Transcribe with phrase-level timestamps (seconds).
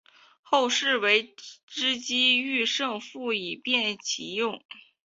[0.41, 1.35] 后世为
[1.67, 4.59] 之机抒胜复以便其用。